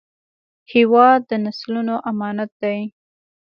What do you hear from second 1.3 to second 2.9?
نسلونو امانت دی.